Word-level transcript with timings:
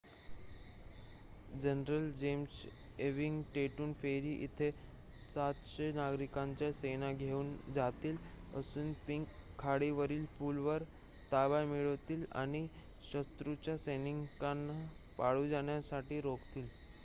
general 1.55 2.05
James 2.19 2.61
Ewing 2.99 3.43
Trenton 3.49 3.91
ferry 3.95 4.31
येथे 4.33 4.69
७०० 5.27 5.91
नागरिकांची 5.95 6.71
सेना 6.75 7.11
घेऊन 7.13 7.53
जातील 7.75 8.17
असुनपिंक 8.53 9.27
खाडीवरील 9.59 10.25
पूलवर 10.39 10.83
ताबा 11.31 11.63
मिळवतील 11.65 12.25
आणि 12.37 12.67
शत्रूच्या 13.03 13.77
सैनिकांना 13.79 14.83
पळून 15.17 15.49
जाण्यापासून 15.49 16.19
रोखतील 16.21 16.67